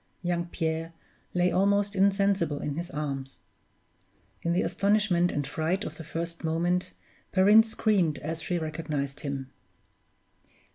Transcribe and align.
Young 0.23 0.45
Pierre 0.47 0.93
lay 1.35 1.51
almost 1.51 1.95
insensible 1.95 2.59
in 2.59 2.73
his 2.73 2.89
arms. 2.89 3.41
In 4.41 4.51
the 4.53 4.63
astonishment 4.63 5.31
and 5.31 5.45
fright 5.45 5.83
of 5.83 5.97
the 5.97 6.03
first 6.03 6.43
moment, 6.43 6.93
Perrine 7.31 7.61
screamed 7.61 8.17
as 8.17 8.41
she 8.41 8.57
recognized 8.57 9.19
him. 9.19 9.51